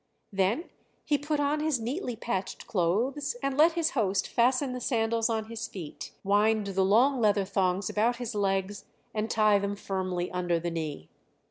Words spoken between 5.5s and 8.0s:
feet, wind the long leather thongs